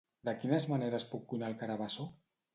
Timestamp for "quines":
0.43-0.65